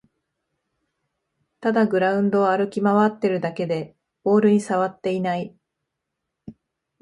[1.59, 5.55] ただグラウンドを歩き回ってるだけでボールにさわっていない